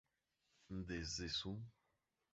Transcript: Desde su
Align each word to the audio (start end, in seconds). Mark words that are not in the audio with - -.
Desde 0.71 1.29
su 1.29 1.61